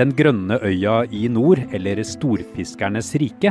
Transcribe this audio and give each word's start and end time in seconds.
Den 0.00 0.14
grønne 0.16 0.56
øya 0.64 1.02
i 1.12 1.26
nord, 1.28 1.60
eller 1.76 1.98
storfiskernes 2.08 3.10
rike. 3.20 3.50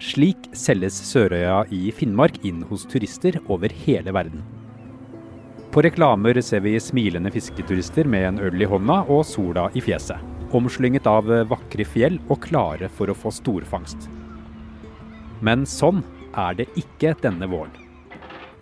Slik 0.00 0.46
selges 0.56 0.96
Sørøya 1.10 1.58
i 1.76 1.90
Finnmark 1.92 2.38
inn 2.48 2.62
hos 2.70 2.86
turister 2.88 3.36
over 3.52 3.68
hele 3.82 4.14
verden. 4.16 4.40
På 5.74 5.82
reklamer 5.84 6.40
ser 6.46 6.62
vi 6.64 6.72
smilende 6.80 7.32
fisketurister 7.34 8.08
med 8.08 8.24
en 8.28 8.40
øl 8.46 8.64
i 8.64 8.68
hånda 8.70 9.02
og 9.12 9.26
sola 9.28 9.66
i 9.76 9.82
fjeset. 9.84 10.22
Omslynget 10.56 11.10
av 11.10 11.28
vakre 11.50 11.84
fjell 11.84 12.16
og 12.30 12.40
klare 12.46 12.88
for 12.88 13.12
å 13.12 13.18
få 13.18 13.34
storfangst. 13.42 14.08
Men 15.44 15.68
sånn 15.68 16.00
er 16.32 16.56
det 16.62 16.68
ikke 16.80 17.12
denne 17.20 17.50
våren. 17.50 17.76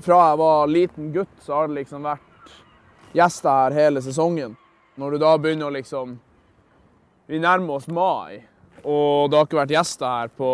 Fra 0.03 0.19
jeg 0.33 0.43
var 0.43 0.75
liten 0.75 1.15
gutt, 1.15 1.39
så 1.39 1.61
har 1.61 1.71
det 1.71 1.85
liksom 1.85 2.03
vært 2.11 2.59
gjester 3.15 3.55
her 3.61 3.79
hele 3.79 4.03
sesongen. 4.03 4.59
Når 4.99 5.15
du 5.15 5.23
da 5.29 5.37
begynner 5.39 5.71
å 5.71 5.79
liksom 5.79 6.19
Vi 7.31 7.39
nærmer 7.43 7.79
oss 7.79 7.87
mai, 7.89 8.43
og 8.83 9.31
det 9.31 9.39
har 9.39 9.47
ikke 9.47 9.61
vært 9.61 9.75
gjester 9.77 10.11
her 10.11 10.33
på 10.35 10.51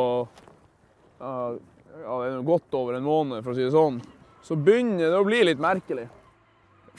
ja, 1.19 1.57
det 1.57 2.29
er 2.29 2.43
godt 2.47 2.77
over 2.79 2.99
en 2.99 3.07
måned, 3.07 3.43
for 3.43 3.53
å 3.53 3.57
si 3.57 3.65
det 3.65 3.75
sånn. 3.75 4.01
Så 4.45 4.57
begynner 4.57 5.11
det 5.11 5.19
å 5.19 5.27
bli 5.27 5.41
litt 5.49 5.63
merkelig. 5.63 6.07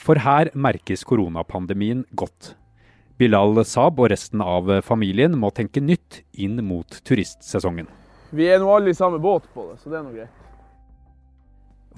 For 0.00 0.20
her 0.22 0.50
merkes 0.56 1.04
koronapandemien 1.08 2.04
godt. 2.16 2.54
Bilal 3.20 3.58
Saab 3.68 4.00
og 4.00 4.10
resten 4.12 4.40
av 4.40 4.70
familien 4.86 5.34
må 5.36 5.50
tenke 5.52 5.82
nytt 5.84 6.22
inn 6.40 6.60
mot 6.64 7.00
turistsesongen. 7.04 7.88
Vi 8.32 8.46
er 8.48 8.62
nå 8.62 8.70
alle 8.72 8.92
i 8.92 8.96
samme 8.96 9.18
båt 9.20 9.48
på 9.52 9.66
det, 9.68 9.80
så 9.82 9.90
det 9.92 9.98
er 9.98 10.06
nå 10.06 10.14
greit. 10.14 10.36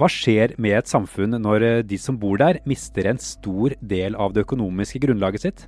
Hva 0.00 0.08
skjer 0.08 0.54
med 0.62 0.78
et 0.78 0.88
samfunn 0.88 1.36
når 1.44 1.84
de 1.84 1.98
som 2.00 2.16
bor 2.18 2.40
der 2.40 2.62
mister 2.66 3.06
en 3.10 3.20
stor 3.20 3.76
del 3.78 4.16
av 4.16 4.32
det 4.32 4.46
økonomiske 4.46 5.02
grunnlaget 5.04 5.44
sitt? 5.44 5.66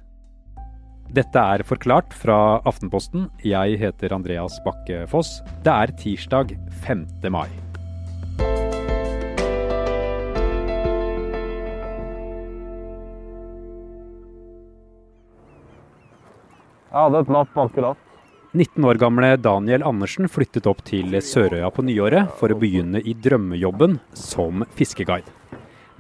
Dette 1.15 1.39
er 1.39 1.63
forklart 1.63 2.11
fra 2.17 2.59
Aftenposten. 2.67 3.29
Jeg 3.47 3.77
heter 3.79 4.11
Andreas 4.17 4.57
Bakke 4.65 5.05
Foss. 5.07 5.37
Det 5.63 5.71
er 5.71 5.93
tirsdag 6.01 6.57
5. 6.83 7.05
mai. 7.31 7.47
Jeg 16.91 16.99
hadde 16.99 17.23
et 17.23 17.33
napp 17.37 17.63
akkurat. 17.63 18.03
19 18.55 18.91
år 18.91 18.99
gamle 18.99 19.31
Daniel 19.39 19.87
Andersen 19.87 20.27
flyttet 20.27 20.67
opp 20.67 20.83
til 20.87 21.15
Sørøya 21.23 21.71
på 21.75 21.87
nyåret 21.87 22.35
for 22.41 22.51
å 22.51 22.59
begynne 22.59 22.99
i 22.99 23.15
drømmejobben 23.15 24.01
som 24.19 24.67
fiskeguide. 24.75 25.31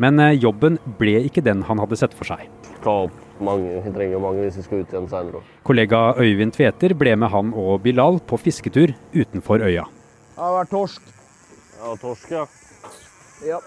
Men 0.02 0.18
eh, 0.18 0.34
jobben 0.42 0.82
ble 0.98 1.20
ikke 1.28 1.42
den 1.46 1.62
han 1.70 1.78
hadde 1.82 2.02
sett 2.02 2.14
for 2.18 2.26
seg. 2.26 2.48
Ta 2.84 2.96
opp 3.06 3.20
mange, 3.42 3.80
vi 3.82 3.92
trenger 3.94 4.20
mange 4.22 4.44
hvis 4.44 4.58
vi 4.60 4.64
skal 4.66 4.82
ut 4.84 4.92
igjen 4.92 5.08
senere. 5.10 5.40
Kollega 5.66 6.02
Øyvind 6.20 6.54
Tveter 6.54 6.94
ble 6.98 7.14
med 7.18 7.32
han 7.32 7.52
og 7.56 7.80
Bilal 7.84 8.20
på 8.28 8.38
fisketur 8.40 8.92
utenfor 9.14 9.64
øya. 9.64 9.86
Det 10.34 10.42
har 10.42 10.56
vært 10.58 10.72
torsk. 10.74 11.10
Ja, 11.78 11.94
torsk, 12.02 12.34
ja. 12.34 12.44
Ja. 13.44 13.60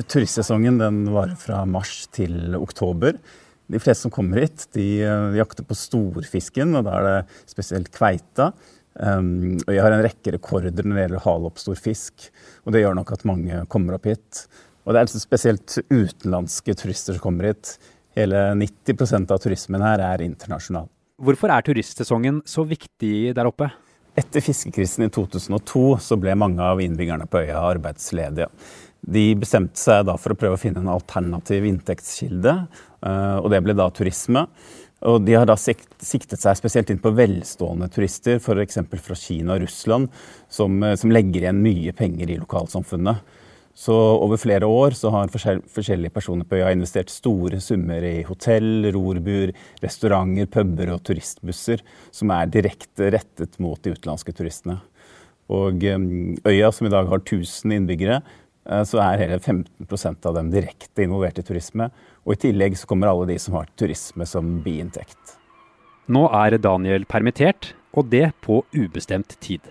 Turistsesongen 0.00 0.78
den 0.80 1.02
varer 1.12 1.36
fra 1.40 1.62
mars 1.68 2.04
til 2.14 2.56
oktober. 2.58 3.18
De 3.70 3.78
fleste 3.82 4.06
som 4.06 4.14
kommer 4.14 4.42
hit, 4.42 4.66
de 4.74 4.86
jakter 5.38 5.66
på 5.66 5.76
storfisken, 5.78 6.74
og 6.78 6.86
da 6.86 6.96
er 6.98 7.06
det 7.06 7.50
spesielt 7.50 7.90
kveita. 7.94 8.50
Um, 9.00 9.60
og 9.62 9.70
jeg 9.70 9.84
har 9.84 9.94
en 9.94 10.02
rekke 10.02 10.34
rekorder 10.34 10.82
når 10.82 10.96
det 10.96 11.04
gjelder 11.04 11.20
å 11.20 11.26
hale 11.28 11.50
opp 11.52 11.60
stor 11.62 11.78
fisk, 11.78 12.26
og 12.66 12.74
det 12.74 12.82
gjør 12.82 12.96
nok 12.98 13.12
at 13.14 13.22
mange 13.28 13.62
kommer 13.70 13.96
opp 13.96 14.08
hit. 14.10 14.44
Og 14.82 14.92
det 14.92 14.98
er 14.98 15.06
altså 15.06 15.22
spesielt 15.22 15.76
utenlandske 15.92 16.74
turister 16.74 17.14
som 17.14 17.22
kommer 17.22 17.52
hit. 17.52 17.76
Hele 18.18 18.50
90% 18.58 19.30
av 19.30 19.38
turismen 19.42 19.84
her 19.84 20.02
er 20.02 20.24
internasjonal. 20.24 20.88
Hvorfor 21.20 21.52
er 21.52 21.64
turistsesongen 21.64 22.40
så 22.48 22.64
viktig 22.66 23.34
der 23.36 23.48
oppe? 23.50 23.68
Etter 24.18 24.42
fiskekrisen 24.42 25.06
i 25.06 25.10
2002 25.12 25.84
så 26.02 26.16
ble 26.18 26.34
mange 26.38 26.64
av 26.64 26.80
innbyggerne 26.82 27.28
på 27.30 27.44
øya 27.44 27.60
arbeidsledige. 27.68 28.48
De 29.00 29.24
bestemte 29.38 29.80
seg 29.80 30.04
da 30.08 30.16
for 30.20 30.34
å 30.34 30.38
prøve 30.38 30.58
å 30.58 30.60
finne 30.60 30.82
en 30.82 30.92
alternativ 30.92 31.64
inntektskilde, 31.68 32.54
eh, 33.06 33.36
og 33.40 33.48
det 33.52 33.62
ble 33.64 33.76
da 33.78 33.88
turisme. 33.94 34.46
Og 35.08 35.22
de 35.24 35.36
har 35.38 35.46
da 35.48 35.56
siktet 35.56 36.42
seg 36.42 36.58
spesielt 36.58 36.90
inn 36.92 37.00
på 37.00 37.14
velstående 37.16 37.88
turister, 37.92 38.36
f.eks. 38.36 38.82
fra 39.00 39.16
Kina 39.16 39.54
og 39.56 39.64
Russland, 39.64 40.10
som, 40.52 40.82
eh, 40.84 40.96
som 41.00 41.12
legger 41.14 41.46
igjen 41.46 41.62
mye 41.64 41.94
penger 41.96 42.34
i 42.34 42.40
lokalsamfunnet. 42.42 43.38
Så 43.80 43.94
over 43.96 44.36
flere 44.36 44.68
år 44.68 44.92
så 44.98 45.08
har 45.14 45.30
forskjellige 45.32 46.12
personer 46.12 46.44
på 46.44 46.58
øya 46.58 46.74
investert 46.74 47.08
store 47.12 47.62
summer 47.64 48.04
i 48.04 48.18
hotell, 48.28 48.90
rorbuer, 48.92 49.54
restauranter, 49.80 50.50
puber 50.52 50.92
og 50.92 51.00
turistbusser 51.08 51.80
som 52.12 52.32
er 52.36 52.52
direkte 52.52 53.08
rettet 53.14 53.56
mot 53.62 53.80
de 53.80 53.94
utenlandske 53.94 54.36
turistene. 54.36 54.76
Og 55.50 55.80
ehm, 55.88 56.36
øya, 56.44 56.68
som 56.76 56.86
i 56.86 56.92
dag 56.92 57.08
har 57.08 57.24
1000 57.24 57.72
innbyggere, 57.78 58.20
eh, 58.68 58.84
så 58.84 59.00
er 59.02 59.24
hele 59.24 59.40
15% 59.40 60.28
av 60.28 60.36
dem 60.36 60.52
direkte 60.52 61.08
involvert 61.08 61.40
i 61.40 61.46
turisme. 61.48 61.88
Og 62.28 62.36
i 62.36 62.42
tillegg 62.44 62.76
så 62.78 62.86
kommer 62.90 63.10
alle 63.10 63.32
de 63.32 63.40
som 63.40 63.56
har 63.56 63.72
turisme 63.80 64.28
som 64.28 64.58
biinntekt. 64.62 65.38
Nå 66.12 66.28
er 66.36 66.60
Daniel 66.60 67.08
permittert, 67.08 67.72
og 67.96 68.12
det 68.12 68.28
på 68.44 68.60
ubestemt 68.76 69.40
tid. 69.40 69.64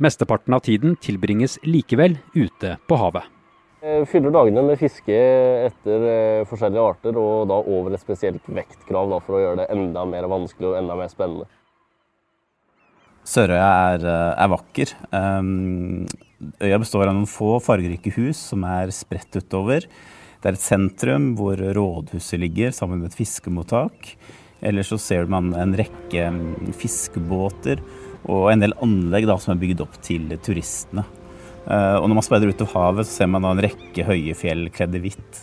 Mesteparten 0.00 0.54
av 0.56 0.62
tiden 0.64 0.94
tilbringes 0.96 1.58
likevel 1.68 2.14
ute 2.32 2.78
på 2.88 2.96
havet. 2.96 3.26
Jeg 3.84 4.06
fyller 4.08 4.32
dagene 4.32 4.62
med 4.64 4.80
fiske 4.80 5.12
etter 5.66 6.06
eh, 6.08 6.44
forskjellige 6.48 6.86
arter, 6.88 7.18
og 7.20 7.46
da 7.48 7.58
over 7.60 7.92
et 7.92 8.00
spesielt 8.00 8.48
vektkrav 8.48 9.12
da, 9.12 9.18
for 9.24 9.36
å 9.36 9.42
gjøre 9.42 9.58
det 9.60 9.68
enda 9.76 10.06
mer 10.08 10.28
vanskelig 10.32 10.70
og 10.70 10.78
enda 10.80 10.96
mer 10.96 11.12
spennende. 11.12 11.48
Sørøya 13.28 13.68
er, 13.92 14.08
eh, 14.08 14.32
er 14.40 14.52
vakker. 14.54 14.96
Um, 15.12 16.08
øya 16.64 16.80
består 16.80 17.08
av 17.08 17.16
noen 17.16 17.28
få 17.28 17.58
fargerike 17.60 18.16
hus 18.16 18.40
som 18.54 18.64
er 18.64 18.92
spredt 18.96 19.36
utover. 19.36 19.84
Det 20.40 20.48
er 20.48 20.56
et 20.56 20.64
sentrum 20.64 21.34
hvor 21.36 21.60
rådhuset 21.60 22.40
ligger 22.40 22.72
sammen 22.72 23.02
med 23.02 23.12
et 23.12 23.20
fiskemottak. 23.20 24.14
Ellers 24.64 24.92
så 24.92 24.96
ser 25.00 25.28
man 25.28 25.52
en 25.56 25.76
rekke 25.76 26.30
mm, 26.32 26.72
fiskebåter 26.76 27.80
og 28.28 28.50
en 28.52 28.62
del 28.62 28.76
anlegg 28.84 29.28
da, 29.30 29.38
som 29.40 29.54
er 29.54 29.62
bygd 29.62 29.84
opp 29.84 29.96
til 30.04 30.28
turistene. 30.44 31.06
Uh, 31.66 32.00
og 32.00 32.08
når 32.08 32.18
man 32.18 32.26
speider 32.26 32.52
av 32.52 32.74
havet, 32.74 33.08
så 33.08 33.20
ser 33.20 33.30
man 33.30 33.44
da 33.44 33.54
en 33.54 33.62
rekke 33.62 34.04
høye 34.06 34.34
fjell 34.36 34.68
kledd 34.74 34.96
i 34.98 35.02
hvitt. 35.04 35.40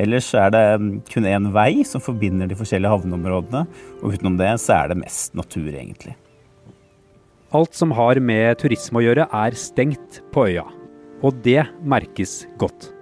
Ellers 0.00 0.30
er 0.38 0.52
det 0.54 0.64
mm, 0.80 0.90
kun 1.10 1.26
én 1.28 1.50
vei 1.54 1.82
som 1.86 2.02
forbinder 2.02 2.48
de 2.48 2.56
forskjellige 2.58 2.92
havneområdene, 2.92 3.64
og 4.00 4.14
utenom 4.14 4.38
det 4.40 4.52
så 4.62 4.78
er 4.78 4.92
det 4.92 5.00
mest 5.02 5.34
natur, 5.38 5.68
egentlig. 5.68 6.14
Alt 7.56 7.74
som 7.74 7.90
har 7.98 8.20
med 8.22 8.60
turisme 8.62 9.00
å 9.00 9.04
gjøre, 9.04 9.26
er 9.26 9.58
stengt 9.58 10.20
på 10.30 10.46
øya. 10.52 10.64
Og 11.26 11.42
det 11.44 11.64
merkes 11.82 12.44
godt. 12.62 12.92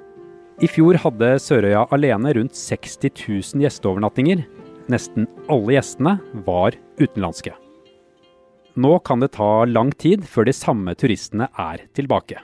I 0.58 0.66
fjor 0.66 0.96
hadde 1.04 1.36
Sørøya 1.38 1.84
alene 1.94 2.32
rundt 2.34 2.56
60 2.58 3.12
000 3.12 3.62
gjesteovernattinger. 3.62 4.42
Nesten 4.90 5.28
alle 5.52 5.76
gjestene 5.76 6.16
var 6.48 6.74
utenlandske. 6.98 7.52
Nå 8.78 8.98
kan 9.02 9.18
det 9.20 9.32
ta 9.34 9.64
lang 9.66 9.90
tid 9.98 10.22
før 10.28 10.46
de 10.46 10.52
samme 10.54 10.92
turistene 10.94 11.48
er 11.58 11.80
tilbake. 11.98 12.38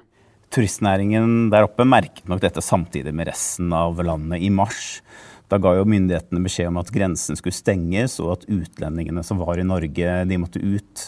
Turistnæringen 0.51 1.47
der 1.53 1.69
oppe 1.69 1.87
merket 1.87 2.27
nok 2.31 2.41
dette 2.43 2.63
samtidig 2.63 3.13
med 3.15 3.29
resten 3.31 3.71
av 3.75 4.01
landet 4.03 4.43
i 4.43 4.51
mars. 4.51 4.99
Da 5.47 5.61
ga 5.63 5.77
jo 5.79 5.85
myndighetene 5.87 6.43
beskjed 6.43 6.73
om 6.73 6.81
at 6.81 6.91
grensen 6.95 7.39
skulle 7.39 7.55
stenges, 7.55 8.17
og 8.19 8.33
at 8.33 8.49
utlendingene 8.51 9.23
som 9.23 9.39
var 9.39 9.61
i 9.63 9.67
Norge, 9.69 10.17
de 10.27 10.41
måtte 10.41 10.63
ut. 10.63 11.05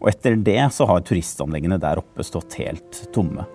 Og 0.00 0.10
etter 0.10 0.34
det 0.34 0.58
så 0.74 0.88
har 0.90 1.06
turistanleggene 1.06 1.78
der 1.82 2.02
oppe 2.02 2.26
stått 2.26 2.58
helt 2.58 3.04
tomme. 3.14 3.46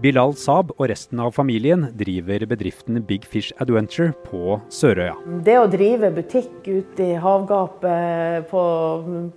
Bilal 0.00 0.32
Saab 0.32 0.70
og 0.78 0.86
resten 0.88 1.20
av 1.20 1.34
familien 1.36 1.82
driver 1.98 2.46
bedriften 2.48 3.02
Big 3.04 3.26
Fish 3.28 3.52
Adventure 3.60 4.14
på 4.24 4.56
Sørøya. 4.72 5.12
Det 5.44 5.58
å 5.60 5.66
drive 5.68 6.08
butikk 6.16 6.64
ute 6.64 7.04
i 7.04 7.18
havgapet 7.20 8.48
på, 8.48 8.62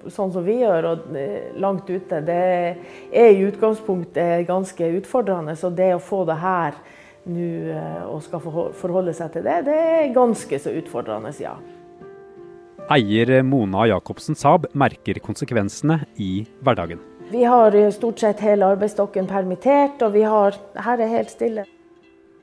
sånn 0.07 0.31
som 0.31 0.47
vi 0.47 0.61
gjør, 0.61 0.87
og 0.93 1.19
eh, 1.19 1.51
langt 1.59 1.91
ute, 1.91 2.21
det 2.23 2.39
er 3.11 3.33
i 3.33 3.43
utgangspunktet 3.43 4.47
ganske 4.47 4.87
utfordrende. 5.01 5.57
Så 5.59 5.67
det 5.67 5.91
å 5.97 6.01
få 6.03 6.23
det 6.31 6.39
her 6.39 6.79
nå 7.27 7.51
eh, 7.75 8.01
og 8.07 8.23
skal 8.23 8.47
forholde 8.79 9.15
seg 9.19 9.35
til 9.35 9.43
det, 9.43 9.65
det 9.67 9.79
er 9.99 10.15
ganske 10.15 10.63
så 10.63 10.71
utfordrende, 10.79 11.35
ja. 11.43 11.57
Eier 12.91 13.41
Mona 13.47 13.89
Jacobsen 13.91 14.39
Saab 14.39 14.71
merker 14.79 15.19
konsekvensene 15.23 16.05
i 16.23 16.45
hverdagen. 16.63 17.03
Vi 17.33 17.43
har 17.43 17.73
stort 17.91 18.19
sett 18.21 18.43
hele 18.45 18.67
arbeidsstokken 18.75 19.25
permittert, 19.25 20.03
og 20.05 20.11
vi 20.13 20.21
har 20.21 20.53
Her 20.85 21.01
er 21.01 21.09
helt 21.09 21.31
stille. 21.33 21.63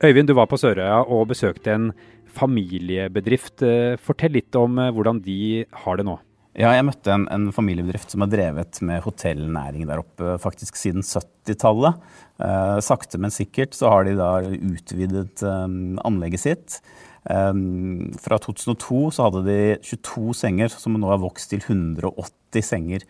Øyvind, 0.03 0.27
du 0.27 0.35
var 0.35 0.49
på 0.51 0.59
Sørøya 0.59 1.05
og 1.05 1.29
besøkte 1.31 1.71
en 1.77 1.85
familiebedrift. 2.27 3.63
Eh, 3.63 3.95
fortell 4.03 4.35
litt 4.35 4.57
om 4.59 4.81
eh, 4.81 4.91
hvordan 4.91 5.21
de 5.23 5.63
har 5.85 6.01
det 6.01 6.09
nå. 6.09 6.17
Ja, 6.59 6.73
jeg 6.75 6.89
møtte 6.89 7.13
en, 7.15 7.29
en 7.31 7.47
familiebedrift 7.55 8.11
som 8.11 8.25
har 8.25 8.33
drevet 8.33 8.81
med 8.83 9.05
hotellnæring 9.05 9.87
der 9.87 10.03
oppe 10.03 10.35
faktisk 10.43 10.81
siden 10.81 11.07
70-tallet. 11.07 12.03
Eh, 12.43 12.81
sakte, 12.83 13.21
men 13.23 13.31
sikkert 13.31 13.79
så 13.79 13.93
har 13.95 14.09
de 14.09 14.19
da 14.19 14.33
utvidet 14.43 15.45
eh, 15.47 15.79
anlegget 16.03 16.47
sitt. 16.49 16.83
Fra 17.21 18.39
2002 18.41 19.01
så 19.13 19.27
hadde 19.27 19.43
de 19.45 19.57
22 19.85 20.33
senger, 20.39 20.73
som 20.73 20.95
nå 20.97 21.11
har 21.13 21.21
vokst 21.21 21.53
til 21.53 21.61
180 21.61 22.65
senger. 22.65 23.05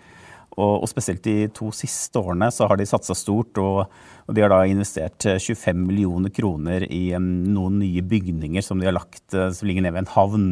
Og, 0.56 0.82
og, 0.82 0.86
spesielt 0.90 1.22
de 1.24 1.48
to 1.54 1.70
siste 1.74 2.18
årene 2.18 2.48
så 2.52 2.66
har 2.70 2.80
de 2.80 2.86
satsa 2.88 3.14
stort, 3.14 3.58
og, 3.62 3.84
og, 4.26 4.32
de 4.34 4.42
har 4.42 4.50
da 4.52 4.64
investert 4.66 5.22
25 5.22 5.78
millioner 5.78 6.32
kroner 6.34 6.86
i 6.90 7.12
noen 7.18 7.78
nye 7.82 8.02
bygninger 8.02 8.64
som 8.64 8.80
de 8.80 8.88
har 8.88 8.96
lagt, 8.96 9.28
uh, 9.36 9.48
som 9.54 9.70
ligger 9.70 9.86
nede 9.86 9.94
ved 9.94 10.04
en 10.04 10.14
havn. 10.16 10.48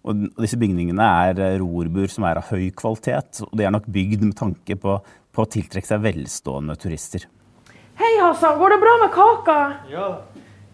Og, 0.00 0.26
og 0.28 0.44
disse 0.44 0.60
bygningene 0.60 1.08
er 1.24 1.40
uh, 1.40 1.56
rorbur 1.62 2.12
som 2.12 2.28
er 2.28 2.42
av 2.42 2.52
høy 2.52 2.68
kvalitet, 2.76 3.42
og 3.48 3.56
de 3.56 3.66
er 3.66 3.74
nok 3.74 3.88
bygd 3.88 4.28
med 4.28 4.36
tanke 4.38 4.76
på, 4.80 4.98
på 5.00 5.46
å 5.46 5.52
tiltrekke 5.56 5.88
seg 5.88 6.04
velstående 6.04 6.76
turister. 6.80 7.24
Hei, 8.00 8.14
Hassan. 8.20 8.56
Går 8.60 8.76
det 8.76 8.80
bra 8.80 8.92
med 9.02 9.10
kaka? 9.12 9.60
Ja. 9.92 10.06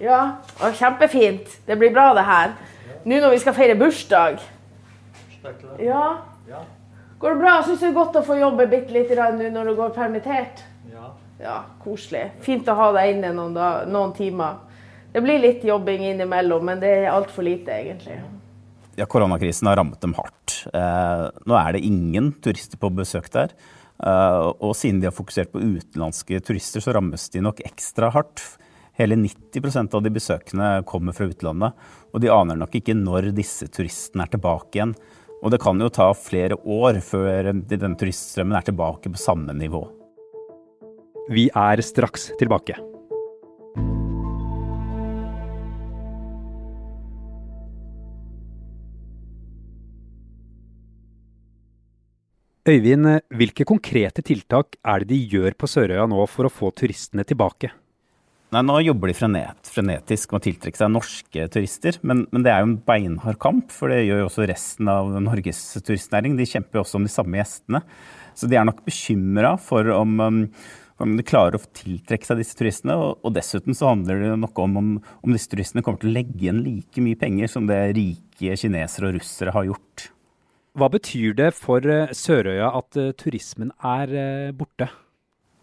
Ja, 0.02 0.20
og 0.60 0.74
Kjempefint. 0.76 1.48
Det 1.66 1.78
blir 1.80 1.94
bra, 1.94 2.10
det 2.14 2.26
her. 2.28 2.52
Nå 3.06 3.20
når 3.22 3.32
vi 3.32 3.40
skal 3.40 3.54
feire 3.56 3.76
bursdag. 3.78 4.42
Ja. 5.80 6.04
Ja. 6.50 6.60
Går 7.18 7.34
det 7.34 7.40
bra? 7.40 7.52
Syns 7.64 7.80
du 7.80 7.86
det 7.86 7.92
er 7.92 7.96
godt 7.96 8.18
å 8.20 8.24
få 8.26 8.36
jobbe 8.36 8.66
bitte 8.68 8.92
litt 8.92 9.12
nå 9.16 9.50
når 9.54 9.70
du 9.70 9.74
går 9.78 9.94
permittert? 9.96 10.64
Ja. 10.92 11.14
Ja, 11.40 11.56
koselig. 11.84 12.30
Fint 12.44 12.68
å 12.68 12.76
ha 12.76 12.90
deg 12.96 13.16
inne 13.16 13.32
noen, 13.36 13.54
da, 13.56 13.84
noen 13.88 14.12
timer. 14.16 14.62
Det 15.12 15.22
blir 15.24 15.40
litt 15.40 15.64
jobbing 15.64 16.04
innimellom, 16.10 16.64
men 16.64 16.80
det 16.80 16.92
er 16.92 17.10
altfor 17.12 17.44
lite, 17.44 17.72
egentlig. 17.72 18.18
Ja, 18.96 19.06
Koronakrisen 19.08 19.68
har 19.68 19.76
rammet 19.80 20.00
dem 20.00 20.14
hardt. 20.16 20.58
Eh, 20.72 21.24
nå 21.48 21.56
er 21.56 21.76
det 21.76 21.84
ingen 21.84 22.32
turister 22.44 22.80
på 22.80 22.92
besøk 22.96 23.28
der. 23.32 23.52
Eh, 23.96 24.46
og 24.60 24.72
siden 24.76 25.00
de 25.00 25.08
har 25.10 25.16
fokusert 25.16 25.52
på 25.52 25.60
utenlandske 25.60 26.40
turister, 26.44 26.84
så 26.84 26.96
rammes 26.96 27.28
de 27.32 27.44
nok 27.44 27.60
ekstra 27.64 28.10
hardt. 28.12 28.44
Hele 28.96 29.18
90% 29.20 29.92
av 29.92 30.04
de 30.04 30.12
besøkende 30.12 30.70
kommer 30.88 31.16
fra 31.16 31.28
utlandet, 31.28 31.76
og 32.16 32.22
de 32.24 32.32
aner 32.32 32.56
nok 32.56 32.78
ikke 32.78 32.96
når 32.96 33.28
disse 33.36 33.68
turistene 33.68 34.24
er 34.24 34.32
tilbake 34.32 34.80
igjen. 34.80 34.96
Og 35.44 35.52
det 35.52 35.60
kan 35.62 35.78
jo 35.80 35.92
ta 35.92 36.08
flere 36.16 36.56
år 36.64 37.00
før 37.04 37.52
denne 37.52 37.96
turiststrømmen 38.00 38.56
er 38.56 38.66
tilbake 38.66 39.12
på 39.12 39.20
samme 39.20 39.54
nivå. 39.56 39.84
Vi 41.30 41.48
er 41.50 41.82
straks 41.82 42.30
tilbake. 42.40 42.78
Øyvind, 52.66 53.06
hvilke 53.30 53.62
konkrete 53.62 54.24
tiltak 54.26 54.74
er 54.82 55.04
det 55.04 55.12
de 55.12 55.18
gjør 55.36 55.54
på 55.54 55.68
Sørøya 55.70 56.08
nå 56.10 56.24
for 56.26 56.48
å 56.48 56.50
få 56.50 56.72
turistene 56.74 57.22
tilbake? 57.22 57.70
Nei, 58.54 58.62
Nå 58.62 58.76
jobber 58.78 59.10
de 59.10 59.16
frenet, 59.18 59.68
frenetisk 59.74 60.30
med 60.30 60.38
å 60.38 60.44
tiltrekke 60.44 60.78
seg 60.78 60.90
norske 60.92 61.46
turister. 61.50 61.98
Men, 62.06 62.24
men, 62.30 62.44
det 62.46 62.52
er 62.52 62.62
jo 62.62 62.68
en 62.70 62.78
beinhard 62.86 63.40
kamp, 63.42 63.72
for 63.74 63.90
det 63.90 64.04
gjør 64.04 64.22
jo 64.22 64.28
også 64.28 64.46
resten 64.46 64.90
av 64.90 65.10
Norges 65.18 65.62
turistnæring. 65.80 66.36
De 66.38 66.46
kjemper 66.46 66.78
jo 66.78 66.84
også 66.84 67.00
om 67.00 67.08
de 67.08 67.10
samme 67.10 67.40
gjestene. 67.40 67.82
Så 68.38 68.46
de 68.50 68.58
er 68.58 68.66
nok 68.68 68.84
bekymra 68.86 69.56
for 69.58 69.90
om, 69.96 70.12
um, 70.22 70.38
om, 71.02 71.16
de 71.18 71.24
klarer 71.26 71.58
å 71.58 71.70
tiltrekke 71.74 72.28
seg 72.28 72.38
disse 72.38 72.58
turistene. 72.58 72.94
Og, 73.02 73.18
og 73.26 73.34
dessuten 73.34 73.74
så 73.74 73.90
handler 73.90 74.22
det 74.22 74.36
nok 74.44 74.62
om, 74.62 74.78
om 74.78 74.92
om 75.02 75.34
disse 75.34 75.50
turistene 75.50 75.82
kommer 75.82 76.04
til 76.04 76.12
å 76.12 76.18
legge 76.20 76.38
igjen 76.38 76.62
like 76.62 77.02
mye 77.02 77.18
penger 77.18 77.50
som 77.50 77.66
det 77.66 77.80
rike 77.98 78.60
kinesere 78.62 79.10
og 79.10 79.18
russere 79.18 79.56
har 79.56 79.66
gjort. 79.72 80.06
Hva 80.76 80.90
betyr 80.92 81.34
det 81.34 81.50
for 81.56 81.82
uh, 81.82 82.14
Sørøya 82.14 82.70
at 82.78 83.00
uh, 83.00 83.10
turismen 83.18 83.74
er 83.82 84.14
uh, 84.14 84.54
borte? 84.54 84.92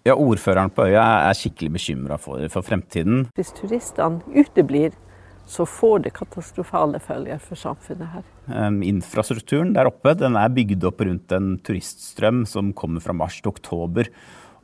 Ja, 0.03 0.17
Ordføreren 0.19 0.71
på 0.75 0.83
øya 0.89 1.03
er 1.29 1.37
skikkelig 1.37 1.77
bekymra 1.77 2.17
for, 2.19 2.43
for, 2.51 2.65
fremtiden. 2.67 3.21
Hvis 3.37 3.53
turistene 3.55 4.19
uteblir, 4.35 4.91
så 5.47 5.63
får 5.67 6.03
det 6.03 6.11
katastrofale 6.17 6.99
følger 7.03 7.39
for 7.43 7.59
samfunnet 7.59 8.11
her. 8.11 8.25
Um, 8.51 8.81
infrastrukturen 8.83 9.71
der 9.75 9.87
oppe 9.87 10.11
den 10.19 10.35
er 10.39 10.51
bygd 10.51 10.83
opp 10.89 11.05
rundt 11.07 11.31
en 11.35 11.53
turiststrøm 11.63 12.43
som 12.51 12.73
kommer 12.75 13.03
fra 13.03 13.15
mars 13.15 13.39
til 13.39 13.53
oktober. 13.53 14.11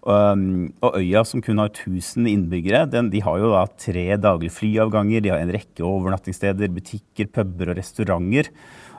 Um, 0.04 0.74
og 0.84 1.00
øya, 1.00 1.24
som 1.28 1.44
kun 1.44 1.64
har 1.64 1.72
1000 1.72 2.28
innbyggere, 2.28 2.84
den, 2.92 3.08
de 3.12 3.24
har 3.24 3.40
jo 3.40 3.56
da 3.56 3.64
tre 3.80 4.06
daglige 4.20 4.58
flyavganger. 4.60 5.24
De 5.24 5.32
har 5.32 5.40
en 5.40 5.56
rekke 5.56 5.88
overnattingssteder, 5.88 6.76
butikker, 6.76 7.32
puber 7.32 7.72
og 7.72 7.80
restauranter. 7.80 8.52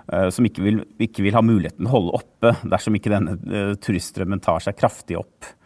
Uh, 0.08 0.32
som 0.32 0.48
ikke 0.48 0.64
vil, 0.64 0.84
ikke 0.96 1.28
vil, 1.28 1.36
ha 1.36 1.44
muligheten 1.44 1.84
å 1.84 1.96
holde 1.98 2.16
oppe 2.24 2.56
dersom 2.64 2.96
ikke 2.96 3.12
denne 3.12 3.36
uh, 3.44 3.74
turiststrømmen 3.76 4.40
tar 4.40 4.64
seg 4.64 4.80
kraftig 4.80 5.20
opp. 5.20 5.56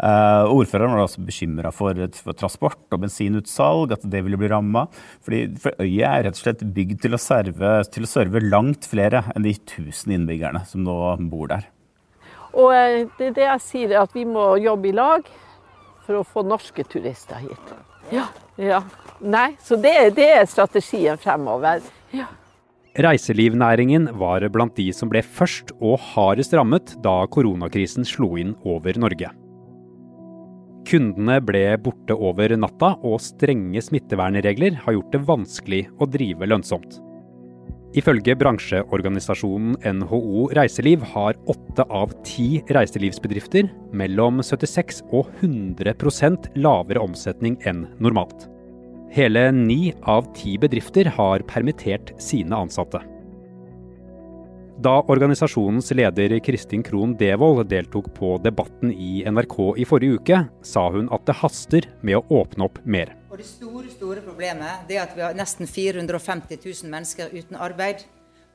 Uh, 0.00 0.48
ordføreren 0.48 0.94
var 0.96 1.02
også 1.04 1.20
bekymra 1.20 1.68
for, 1.76 1.98
for, 2.16 2.32
transport 2.32 2.94
og 2.94 3.02
bensinutsalg, 3.02 3.92
at 3.92 4.06
det 4.08 4.22
ville 4.24 4.38
bli 4.40 4.48
ramma. 4.48 4.86
For 5.20 5.36
øya 5.36 6.14
er 6.14 6.24
rett 6.24 6.38
og 6.38 6.40
slett 6.40 6.64
bygd 6.64 7.02
til 7.04 7.16
å, 7.16 7.20
serve, 7.20 7.74
til 7.92 8.06
å 8.06 8.08
serve 8.08 8.40
langt 8.46 8.88
flere 8.88 9.26
enn 9.34 9.44
de 9.44 9.52
1000 9.58 10.16
innbyggerne 10.16 10.64
som 10.70 10.86
nå 10.86 10.96
bor 11.28 11.52
der. 11.52 11.68
Og 12.56 12.72
eh, 12.74 13.04
det 13.18 13.28
er 13.28 13.36
det 13.36 13.46
jeg 13.46 13.64
sier, 13.66 13.94
at 14.00 14.16
vi 14.16 14.24
må 14.26 14.54
jobbe 14.62 14.88
i 14.90 14.96
lag 14.96 15.28
for 16.06 16.22
å 16.22 16.26
få 16.26 16.46
norske 16.48 16.84
turister 16.88 17.44
hit. 17.44 17.74
Ja. 18.10 18.26
ja. 18.56 18.80
Nei, 19.20 19.50
så 19.62 19.76
det, 19.78 20.14
det 20.16 20.30
er 20.40 20.48
strategien 20.48 21.20
fremover. 21.20 21.84
Ja. 22.16 22.30
Reiselivnæringen 22.98 24.08
var 24.18 24.42
blant 24.50 24.74
de 24.80 24.88
som 24.96 25.12
ble 25.12 25.22
først 25.22 25.70
og 25.78 26.00
hardest 26.10 26.56
rammet 26.56 26.96
da 27.04 27.20
koronakrisen 27.30 28.08
slo 28.08 28.32
inn 28.40 28.56
over 28.66 28.98
Norge. 28.98 29.30
Kundene 30.88 31.38
ble 31.44 31.64
borte 31.82 32.16
over 32.16 32.54
natta, 32.56 32.94
og 33.06 33.20
strenge 33.22 33.82
smittevernregler 33.84 34.80
har 34.84 34.96
gjort 34.96 35.14
det 35.14 35.22
vanskelig 35.28 35.84
å 36.00 36.08
drive 36.10 36.48
lønnsomt. 36.48 37.00
Ifølge 37.98 38.36
bransjeorganisasjonen 38.38 39.74
NHO 39.98 40.44
Reiseliv 40.54 41.02
har 41.10 41.38
åtte 41.50 41.82
av 41.90 42.12
ti 42.26 42.60
reiselivsbedrifter 42.70 43.66
mellom 43.98 44.38
76 44.46 45.02
og 45.10 45.26
100% 45.42 46.52
lavere 46.62 47.02
omsetning 47.02 47.58
enn 47.66 47.88
normalt. 47.98 48.46
Hele 49.10 49.48
ni 49.50 49.90
av 50.06 50.28
ti 50.38 50.54
bedrifter 50.62 51.10
har 51.16 51.42
permittert 51.50 52.14
sine 52.22 52.54
ansatte. 52.54 53.02
Da 54.80 55.02
organisasjonens 55.12 55.90
leder 55.92 56.38
Kristin 56.40 56.80
Krohn 56.82 57.10
Devold 57.20 57.66
deltok 57.68 58.06
på 58.16 58.38
Debatten 58.40 58.88
i 58.92 59.20
NRK 59.28 59.56
i 59.76 59.84
forrige 59.84 60.16
uke, 60.16 60.38
sa 60.64 60.86
hun 60.94 61.10
at 61.12 61.26
det 61.28 61.34
haster 61.36 61.88
med 62.00 62.16
å 62.16 62.38
åpne 62.38 62.64
opp 62.64 62.78
mer. 62.88 63.12
Og 63.28 63.36
Det 63.36 63.44
store 63.44 63.92
store 63.92 64.24
problemet 64.24 64.88
er 64.88 65.02
at 65.02 65.12
vi 65.12 65.20
har 65.26 65.36
nesten 65.36 65.68
450 65.68 66.64
000 66.64 66.88
mennesker 66.94 67.28
uten 67.28 67.60
arbeid. 67.60 68.06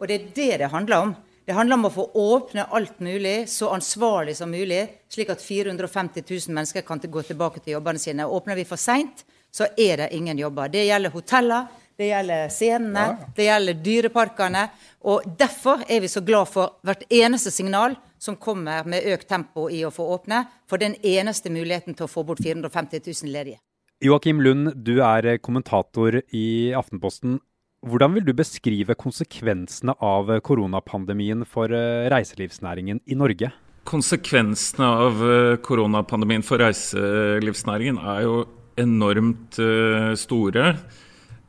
Og 0.02 0.08
Det 0.08 0.16
er 0.18 0.26
det 0.34 0.58
det 0.64 0.72
handler 0.74 0.98
om. 0.98 1.14
Det 1.46 1.54
handler 1.54 1.78
om 1.78 1.86
å 1.92 1.94
få 1.94 2.10
åpne 2.18 2.66
alt 2.74 2.98
mulig 3.06 3.46
så 3.46 3.70
ansvarlig 3.78 4.34
som 4.42 4.50
mulig, 4.50 4.82
slik 5.14 5.30
at 5.30 5.46
450 5.46 6.26
000 6.26 6.58
mennesker 6.58 6.82
kan 6.82 6.98
gå 7.06 7.22
tilbake 7.22 7.62
til 7.62 7.78
jobbene 7.78 8.02
sine. 8.02 8.26
Åpner 8.26 8.58
vi 8.58 8.66
for 8.66 8.82
seint, 8.82 9.22
så 9.54 9.70
er 9.78 10.02
det 10.02 10.14
ingen 10.18 10.42
jobber. 10.42 10.74
Det 10.74 10.88
gjelder 10.88 11.14
hoteller, 11.14 11.70
det 11.98 12.10
gjelder 12.10 12.50
scenene, 12.52 13.06
ja. 13.08 13.30
det 13.36 13.48
gjelder 13.48 13.80
dyreparkene. 13.86 14.66
Og 15.08 15.24
Derfor 15.40 15.86
er 15.88 16.02
vi 16.04 16.12
så 16.12 16.24
glad 16.26 16.50
for 16.52 16.80
hvert 16.86 17.06
eneste 17.14 17.54
signal 17.54 17.96
som 18.20 18.38
kommer 18.42 18.88
med 18.90 19.06
økt 19.14 19.28
tempo 19.30 19.70
i 19.70 19.84
å 19.86 19.94
få 19.94 20.08
åpne. 20.18 20.44
For 20.70 20.82
den 20.82 20.98
eneste 21.06 21.52
muligheten 21.54 21.96
til 21.96 22.08
å 22.08 22.12
få 22.12 22.26
bort 22.28 22.44
450 22.44 23.06
000 23.06 23.34
ledige. 23.34 23.62
Joakim 24.04 24.42
Lund, 24.44 24.74
du 24.84 25.00
er 25.00 25.38
kommentator 25.40 26.20
i 26.36 26.74
Aftenposten. 26.76 27.40
Hvordan 27.86 28.16
vil 28.18 28.26
du 28.26 28.34
beskrive 28.36 28.96
konsekvensene 28.98 29.94
av 30.04 30.32
koronapandemien 30.44 31.46
for 31.48 31.70
eh, 31.70 32.08
reiselivsnæringen 32.12 33.04
i 33.06 33.18
Norge? 33.18 33.52
Konsekvensene 33.86 34.88
av 35.06 35.22
eh, 35.22 35.58
koronapandemien 35.64 36.44
for 36.44 36.64
reiselivsnæringen 36.66 38.02
er 38.02 38.24
jo 38.26 38.40
enormt 38.82 39.60
eh, 39.62 40.12
store. 40.18 40.72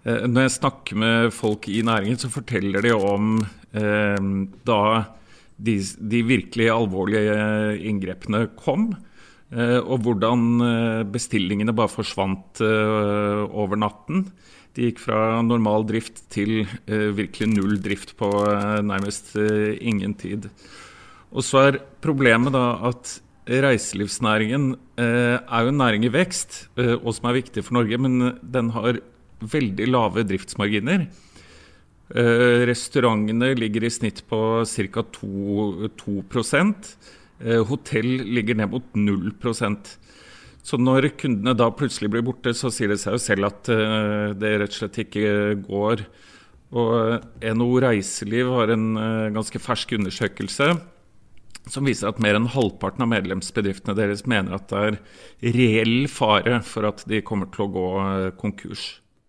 Eh, 0.06 0.25
når 0.30 0.46
jeg 0.46 0.56
snakker 0.60 0.98
med 1.02 1.34
folk 1.34 1.66
i 1.72 1.82
næringen, 1.86 2.18
så 2.20 2.30
forteller 2.30 2.84
de 2.84 2.94
om 2.94 3.40
eh, 3.75 4.28
da 4.68 4.80
de, 5.56 5.76
de, 5.80 6.22
virkelig 6.28 6.68
alvorlige 6.70 7.34
inngrepene 7.88 8.46
kom. 8.60 8.92
Eh, 9.50 9.80
og 9.80 10.04
hvordan 10.04 10.46
eh, 10.62 11.02
bestillingene 11.10 11.75
bare 11.75 11.90
forsvant 11.90 12.62
eh, 12.62 13.42
over 13.50 13.78
natten. 13.80 14.28
De 14.76 14.90
gikk 14.90 15.00
fra 15.06 15.40
normal 15.42 15.86
drift 15.88 16.26
til 16.34 16.66
eh, 16.86 17.10
virkelig 17.16 17.50
null 17.54 17.78
drift 17.82 18.14
på 18.20 18.30
nærmest 18.84 19.34
ingen 19.80 20.14
tid. 20.20 20.50
Og 21.32 21.42
så 21.42 21.64
er 21.70 21.80
problemet 22.04 22.54
da 22.54 22.76
at 22.92 23.18
reiselivsnæringen 23.46 24.72
er 24.98 25.62
jo 25.62 25.70
en 25.70 25.78
næring 25.78 26.02
i 26.06 26.10
vekst, 26.10 26.64
og 26.76 27.12
som 27.14 27.28
er 27.30 27.36
viktig 27.36 27.62
for 27.62 27.76
Norge, 27.76 27.98
men 28.02 28.32
den 28.42 28.72
har 28.75 28.98
veldig 29.40 29.88
lave 29.90 30.25
driftsmarginer. 30.26 31.07
Eh, 32.14 32.62
restaurantene 32.69 33.50
ligger 33.59 33.85
i 33.85 33.90
snitt 33.90 34.23
på 34.31 34.62
ca. 34.62 35.02
2, 35.02 35.88
2 35.99 36.21
eh, 37.43 37.62
Hotell 37.66 38.11
ligger 38.31 38.55
ned 38.55 38.71
mot 38.71 38.93
0% 38.95 39.97
Så 40.62 40.78
når 40.78 41.09
kundene 41.19 41.57
da 41.59 41.66
plutselig 41.75 42.12
blir 42.12 42.23
borte, 42.23 42.55
så 42.55 42.71
sier 42.71 42.93
det 42.93 43.00
seg 43.02 43.16
jo 43.16 43.19
selv 43.19 43.49
at 43.49 43.71
eh, 43.75 44.35
det 44.38 44.52
rett 44.55 44.71
og 44.71 44.78
slett 44.78 45.00
ikke 45.02 45.57
går 45.66 46.05
Og 46.78 47.26
NHO 47.43 47.81
Reiseliv 47.83 48.52
har 48.55 48.71
en 48.71 48.87
ganske 49.35 49.59
fersk 49.59 49.97
undersøkelse 49.99 50.76
som 51.66 51.83
viser 51.83 52.07
at 52.07 52.21
mer 52.23 52.37
enn 52.38 52.47
halvparten 52.47 53.02
av 53.02 53.11
medlemsbedriftene 53.11 53.97
deres 53.99 54.23
mener 54.31 54.55
at 54.55 54.71
det 54.71 54.85
er 54.85 55.57
reell 55.57 56.07
fare 56.07 56.61
for 56.62 56.87
at 56.87 57.02
de 57.11 57.19
kommer 57.26 57.50
til 57.50 57.66
å 57.66 57.73
gå 57.75 57.87
konkurs. 58.38 58.85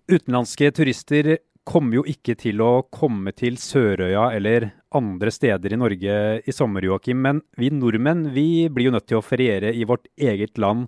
Utenlandske 0.07 0.69
turister 0.71 1.33
kommer 1.67 1.97
jo 1.97 2.03
ikke 2.07 2.37
til 2.39 2.61
å 2.63 2.85
komme 2.95 3.33
til 3.35 3.57
Sørøya 3.59 4.29
eller 4.37 4.69
andre 4.95 5.33
steder 5.35 5.73
i 5.75 5.79
Norge 5.81 6.13
i 6.39 6.55
sommer, 6.55 6.85
Joakim. 6.87 7.19
Men 7.25 7.41
vi 7.59 7.73
nordmenn 7.75 8.29
vi 8.31 8.69
blir 8.71 8.87
jo 8.87 8.93
nødt 8.95 9.09
til 9.11 9.19
å 9.19 9.25
feriere 9.25 9.73
i 9.75 9.83
vårt 9.89 10.07
eget 10.15 10.55
land. 10.63 10.87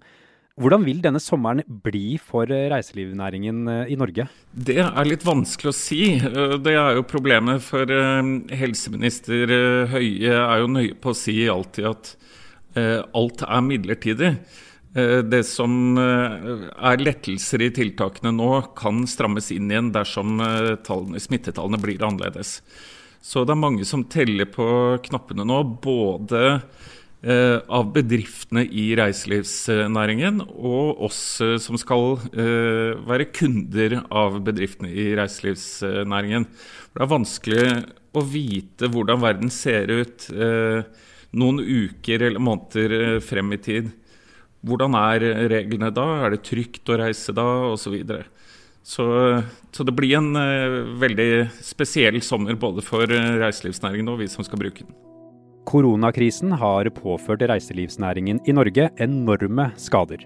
Hvordan 0.60 0.86
vil 0.88 1.02
denne 1.04 1.20
sommeren 1.24 1.66
bli 1.84 2.16
for 2.20 2.48
reiselivsnæringen 2.48 3.60
eh, 3.72 3.92
i 3.92 4.00
Norge? 4.00 4.26
Det 4.52 4.80
er 4.84 5.08
litt 5.08 5.28
vanskelig 5.28 5.72
å 5.72 5.76
si. 5.76 6.02
Eh, 6.16 6.56
det 6.64 6.78
er 6.80 6.96
jo 6.96 7.06
problemet 7.08 7.64
for 7.64 7.92
eh, 7.92 8.32
helseminister 8.60 9.52
Høie 9.92 10.32
er 10.32 10.64
jo 10.64 10.72
nøye 10.72 10.96
på 11.00 11.12
å 11.12 11.20
si 11.26 11.42
alltid 11.52 11.92
at 11.92 12.16
alt 12.80 13.42
er 13.44 13.64
midlertidig. 13.66 14.28
Det 14.94 15.44
som 15.46 16.00
er 16.02 17.02
lettelser 17.04 17.62
i 17.62 17.70
tiltakene 17.76 18.32
nå, 18.34 18.48
kan 18.80 19.04
strammes 19.06 19.52
inn 19.54 19.70
igjen 19.70 19.92
dersom 19.94 20.42
tallene, 20.82 21.22
smittetallene 21.22 21.78
blir 21.84 22.02
annerledes. 22.08 22.56
Så 23.22 23.44
det 23.44 23.54
er 23.54 23.60
mange 23.60 23.86
som 23.88 24.06
teller 24.08 24.48
på 24.50 24.66
knappene 25.06 25.44
nå, 25.48 25.60
både 25.84 26.44
eh, 27.22 27.58
av 27.60 27.92
bedriftene 27.96 28.64
i 28.64 28.90
reiselivsnæringen 28.98 30.42
og 30.48 31.04
oss 31.10 31.22
eh, 31.44 31.58
som 31.62 31.78
skal 31.80 32.16
eh, 32.32 32.96
være 33.10 33.30
kunder 33.36 34.00
av 34.08 34.40
bedriftene 34.46 34.92
i 34.94 35.12
reiselivsnæringen. 35.20 36.48
Det 36.96 37.04
er 37.04 37.12
vanskelig 37.12 37.66
å 38.16 38.24
vite 38.26 38.90
hvordan 38.90 39.22
verden 39.22 39.52
ser 39.54 39.92
ut 39.92 40.30
eh, 40.32 40.80
noen 41.36 41.60
uker 41.60 42.30
eller 42.30 42.42
måneder 42.42 43.00
eh, 43.02 43.18
frem 43.24 43.52
i 43.54 43.64
tid. 43.68 43.92
Hvordan 44.66 44.96
er 45.00 45.24
reglene 45.52 45.92
da? 45.96 46.06
Er 46.26 46.36
det 46.36 46.44
trygt 46.48 46.90
å 46.92 46.98
reise 47.00 47.36
da? 47.36 47.46
Og 47.72 47.80
Så, 47.80 47.94
så, 48.84 49.06
så 49.72 49.86
det 49.88 49.96
blir 49.96 50.18
en 50.20 50.34
uh, 50.36 50.98
veldig 51.00 51.48
spesiell 51.64 52.20
sommer 52.26 52.60
både 52.60 52.84
for 52.84 53.08
uh, 53.08 53.38
reiselivsnæringen 53.40 54.12
og 54.12 54.20
vi 54.24 54.28
som 54.32 54.44
skal 54.44 54.60
bruke 54.60 54.84
den. 54.84 54.98
Koronakrisen 55.70 56.52
har 56.58 56.90
påført 56.96 57.46
reiselivsnæringen 57.46 58.42
i 58.50 58.56
Norge 58.58 58.90
enorme 58.98 59.70
skader. 59.78 60.26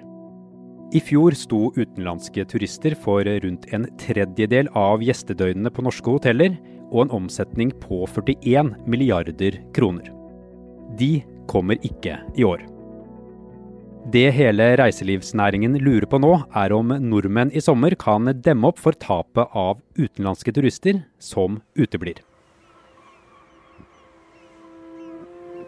I 0.94 1.02
fjor 1.02 1.34
sto 1.34 1.72
utenlandske 1.74 2.46
turister 2.50 2.94
for 2.96 3.26
rundt 3.26 3.66
en 3.74 3.88
tredjedel 4.02 4.70
av 4.78 5.02
gjestedøgnene 5.04 5.74
på 5.74 5.86
norske 5.86 6.16
hoteller, 6.16 6.54
og 6.94 7.08
en 7.08 7.16
omsetning 7.18 7.72
på 7.82 8.04
41 8.06 8.76
milliarder 8.86 9.58
kroner. 9.74 10.12
De 11.00 11.18
kommer 11.50 11.82
ikke 11.82 12.20
i 12.38 12.46
år. 12.46 12.62
Det 14.04 14.34
hele 14.36 14.66
reiselivsnæringen 14.76 15.78
lurer 15.80 16.04
på 16.12 16.18
nå, 16.20 16.34
er 16.52 16.74
om 16.76 16.90
nordmenn 17.00 17.54
i 17.56 17.62
sommer 17.64 17.94
kan 17.96 18.28
demme 18.44 18.68
opp 18.68 18.82
for 18.84 18.98
tapet 19.00 19.48
av 19.56 19.80
utenlandske 19.96 20.52
turister 20.52 21.00
som 21.24 21.62
uteblir. 21.80 22.20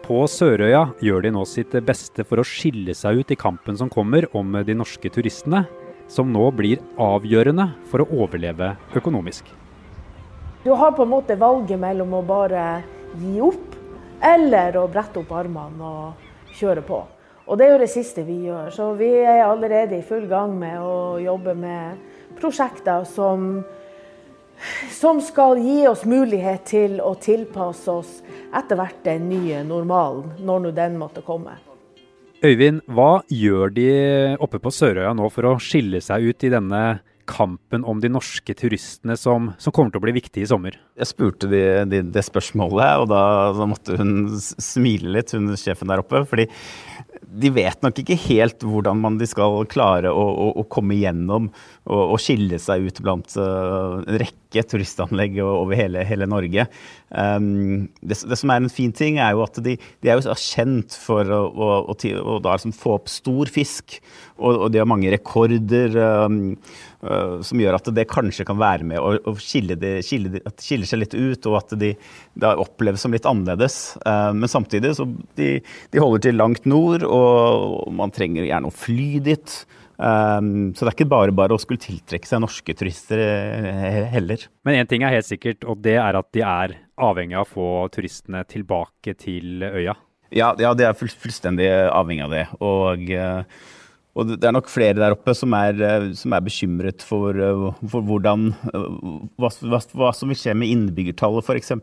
På 0.04 0.20
Sørøya 0.28 0.84
gjør 1.00 1.24
de 1.24 1.32
nå 1.32 1.46
sitt 1.48 1.72
beste 1.88 2.28
for 2.28 2.38
å 2.38 2.44
skille 2.44 2.92
seg 2.94 3.24
ut 3.24 3.32
i 3.32 3.40
kampen 3.40 3.80
som 3.80 3.88
kommer 3.88 4.28
om 4.36 4.52
de 4.68 4.76
norske 4.76 5.08
turistene, 5.10 5.64
som 6.06 6.28
nå 6.28 6.50
blir 6.52 6.84
avgjørende 7.00 7.70
for 7.88 8.04
å 8.04 8.10
overleve 8.20 8.74
økonomisk. 9.00 9.48
Du 10.62 10.74
har 10.76 10.92
på 10.92 11.08
en 11.08 11.14
måte 11.16 11.40
valget 11.40 11.80
mellom 11.80 12.20
å 12.20 12.24
bare 12.26 12.68
gi 13.16 13.40
opp, 13.40 13.80
eller 14.20 14.76
å 14.76 14.88
brette 14.92 15.24
opp 15.24 15.32
armene 15.40 15.88
og 15.88 16.56
kjøre 16.60 16.84
på. 16.84 17.06
Og 17.46 17.58
det 17.58 17.66
er 17.66 17.76
jo 17.76 17.82
det 17.84 17.92
siste 17.92 18.24
vi 18.26 18.40
gjør. 18.48 18.70
Så 18.74 18.90
vi 18.98 19.10
er 19.22 19.44
allerede 19.46 19.98
i 19.98 20.06
full 20.06 20.26
gang 20.30 20.56
med 20.58 20.80
å 20.82 21.18
jobbe 21.22 21.54
med 21.58 22.00
prosjekter 22.40 23.06
som, 23.08 23.62
som 24.92 25.22
skal 25.22 25.60
gi 25.62 25.84
oss 25.88 26.04
mulighet 26.08 26.66
til 26.66 26.98
å 27.00 27.14
tilpasse 27.22 27.92
oss 27.92 28.18
etter 28.50 28.78
hvert 28.80 28.98
den 29.06 29.30
nye 29.30 29.62
normalen, 29.66 30.34
når 30.42 30.66
nå 30.66 30.74
den 30.76 30.98
måtte 31.00 31.22
komme. 31.26 31.54
Øyvind, 32.44 32.82
hva 32.92 33.22
gjør 33.32 33.70
de 33.72 33.90
oppe 34.42 34.60
på 34.60 34.72
Sørøya 34.74 35.14
nå 35.16 35.30
for 35.32 35.48
å 35.48 35.58
skille 35.62 36.02
seg 36.04 36.26
ut 36.28 36.44
i 36.44 36.52
denne 36.52 36.82
kampen 37.26 37.82
om 37.84 37.98
de 38.00 38.10
norske 38.12 38.54
turistene 38.54 39.16
som, 39.18 39.50
som, 39.58 39.74
kommer 39.74 39.90
til 39.90 40.00
å 40.00 40.04
bli 40.04 40.14
viktige 40.18 40.44
i 40.44 40.50
sommer? 40.50 40.76
Jeg 40.98 41.10
spurte 41.10 41.48
de, 41.50 41.62
de, 41.90 42.02
det 42.12 42.24
spørsmålet, 42.26 43.02
og 43.02 43.08
da, 43.10 43.22
da, 43.56 43.68
måtte 43.68 43.96
hun 43.98 44.36
smile 44.38 45.16
litt, 45.16 45.34
hun 45.34 45.56
sjefen 45.58 45.90
der 45.90 46.04
oppe. 46.04 46.22
fordi 46.28 46.46
de 47.20 47.50
vet 47.54 47.82
nok 47.84 48.00
ikke 48.02 48.18
helt 48.26 48.64
hvordan 48.66 49.00
man 49.02 49.18
de 49.20 49.28
skal 49.28 49.64
klare 49.70 50.12
å, 50.12 50.24
å, 50.24 50.48
å 50.60 50.64
komme 50.72 50.98
gjennom 50.98 51.50
og, 51.86 52.02
og, 52.02 52.16
skille 52.22 52.58
seg 52.62 52.88
ut 52.88 53.00
blant 53.04 53.36
uh, 53.38 54.02
en 54.02 54.20
rekke 54.22 54.64
turistanlegg 54.70 55.38
over 55.44 55.76
hele, 55.78 56.04
hele 56.08 56.28
Norge. 56.30 56.66
Um, 57.10 57.86
det, 58.00 58.18
det, 58.26 58.38
som 58.40 58.50
er 58.50 58.62
en 58.62 58.72
fin 58.72 58.94
ting, 58.94 59.20
er 59.22 59.36
jo 59.36 59.44
at 59.44 59.60
de, 59.62 59.76
de 60.02 60.10
er 60.10 60.18
jo 60.18 60.34
kjent 60.40 60.96
for 60.98 61.28
å, 61.30 61.42
å, 61.46 61.70
å 61.94 62.38
da 62.42 62.56
liksom 62.56 62.74
få 62.76 62.96
opp 62.98 63.12
stor 63.12 63.52
fisk. 63.52 64.00
Og, 64.36 64.66
og 64.66 64.72
de 64.72 64.80
har 64.82 64.88
mange 64.88 65.12
rekorder 65.12 65.94
um, 66.26 66.40
uh, 67.06 67.38
som 67.46 67.60
gjør 67.60 67.78
at 67.78 67.88
det 67.96 68.08
kanskje 68.10 68.44
kan 68.48 68.58
være 68.60 68.84
med 68.88 69.00
å, 69.00 69.36
skille, 69.40 69.78
de, 69.80 69.94
skille, 70.04 70.34
de, 70.34 70.42
at 70.44 70.58
de 70.58 70.66
skiller 70.66 70.90
seg 70.90 71.00
litt 71.00 71.16
ut, 71.16 71.48
og 71.48 71.58
at 71.62 71.76
de 71.80 71.94
oppleves 72.52 73.04
som 73.06 73.14
litt 73.14 73.28
annerledes. 73.28 73.96
Uh, 74.02 74.34
men 74.36 74.50
samtidig 74.50 74.96
så 74.98 75.08
de, 75.38 75.54
de 75.62 76.02
holder 76.02 76.26
til 76.26 76.40
langt 76.40 76.68
nord. 76.68 77.05
Og 77.08 77.92
man 77.94 78.12
trenger 78.14 78.46
gjerne 78.48 78.70
å 78.70 78.74
fly 78.74 79.10
dit. 79.24 79.58
Um, 79.96 80.74
så 80.76 80.84
det 80.84 80.90
er 80.90 80.96
ikke 80.98 81.08
bare 81.08 81.32
bare 81.32 81.56
å 81.56 81.60
skulle 81.60 81.80
tiltrekke 81.80 82.28
seg 82.28 82.42
norske 82.42 82.74
turister 82.76 83.22
eh, 83.22 84.02
heller. 84.12 84.42
Men 84.68 84.82
én 84.82 84.90
ting 84.90 85.06
er 85.06 85.14
helt 85.16 85.28
sikkert, 85.28 85.64
og 85.64 85.80
det 85.84 85.96
er 86.02 86.18
at 86.18 86.28
de 86.36 86.42
er 86.44 86.76
avhengig 87.00 87.38
av 87.38 87.46
å 87.46 87.52
få 87.54 87.70
turistene 87.94 88.42
tilbake 88.48 89.16
til 89.20 89.64
øya. 89.64 89.96
Ja, 90.34 90.52
ja 90.60 90.74
de 90.76 90.84
er 90.84 90.98
fullstendig 90.98 91.70
avhengig 91.88 92.26
av 92.26 92.36
det. 92.36 92.44
Og 92.60 93.08
uh, 93.16 93.64
og 94.16 94.30
det 94.32 94.48
er 94.48 94.54
nok 94.56 94.70
flere 94.72 94.96
der 94.96 95.12
oppe 95.12 95.34
som 95.36 95.52
er, 95.56 95.76
eh, 95.84 96.06
som 96.16 96.32
er 96.32 96.44
bekymret 96.44 97.04
for, 97.04 97.36
eh, 97.36 97.66
for 97.92 98.06
hvordan, 98.06 98.48
eh, 98.72 98.86
hva, 99.36 99.50
hva, 99.60 99.80
hva, 99.92 100.12
som 100.16 100.32
vil 100.32 100.40
skje 100.40 100.56
med 100.56 100.72
innbyggertallet, 100.72 101.44
f.eks. 101.44 101.74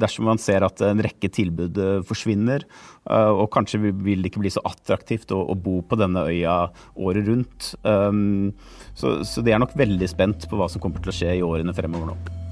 Dersom 0.00 0.26
man 0.26 0.40
ser 0.42 0.64
at 0.66 0.80
en 0.82 0.98
rekke 1.04 1.28
tilbud 1.30 1.76
forsvinner. 2.08 2.64
Og 3.06 3.46
kanskje 3.54 3.78
vil 3.92 4.18
det 4.18 4.32
ikke 4.32 4.42
bli 4.42 4.50
så 4.50 4.64
attraktivt 4.66 5.30
å, 5.30 5.44
å 5.46 5.54
bo 5.54 5.78
på 5.86 6.00
denne 6.00 6.26
øya 6.26 6.58
året 6.98 7.30
rundt. 7.30 7.70
Så, 8.98 9.14
så 9.22 9.46
de 9.46 9.54
er 9.54 9.62
nok 9.62 9.78
veldig 9.78 10.10
spent 10.10 10.50
på 10.50 10.58
hva 10.58 10.66
som 10.72 10.82
kommer 10.82 11.04
til 11.04 11.14
å 11.14 11.18
skje 11.22 11.38
i 11.38 11.46
årene 11.46 11.76
fremover 11.76 12.10
nå. 12.10 12.49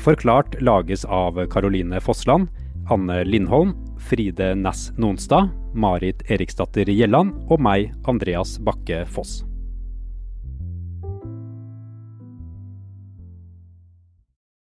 Forklart 0.00 0.60
lages 0.64 1.04
av 1.04 1.46
Caroline 1.46 2.00
Fossland, 2.00 2.48
Anne 2.88 3.24
Lindholm, 3.24 3.74
Fride 3.98 4.54
Næss 4.54 4.92
Nonstad, 4.96 5.50
Marit 5.74 6.24
Eriksdatter 6.30 6.88
Gjelland 6.88 7.36
og 7.52 7.60
meg, 7.60 7.92
Andreas 8.08 8.56
Bakke 8.64 9.04
Foss. 9.04 9.42